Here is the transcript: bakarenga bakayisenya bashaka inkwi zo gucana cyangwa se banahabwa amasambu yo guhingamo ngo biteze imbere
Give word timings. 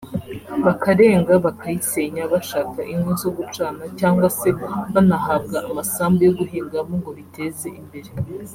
bakarenga 0.65 1.31
bakayisenya 1.45 2.23
bashaka 2.33 2.79
inkwi 2.91 3.13
zo 3.21 3.29
gucana 3.37 3.83
cyangwa 3.99 4.27
se 4.37 4.49
banahabwa 4.93 5.57
amasambu 5.69 6.19
yo 6.27 6.33
guhingamo 6.39 6.93
ngo 6.99 7.11
biteze 7.19 7.67
imbere 7.81 8.09